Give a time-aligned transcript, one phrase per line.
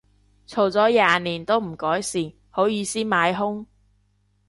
[0.47, 3.67] 嘈咗廿年都唔改善，好意思買兇